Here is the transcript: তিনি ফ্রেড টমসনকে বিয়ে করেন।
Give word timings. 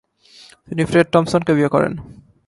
তিনি 0.67 0.83
ফ্রেড 0.89 1.07
টমসনকে 1.13 1.51
বিয়ে 1.57 1.73
করেন। 1.75 1.93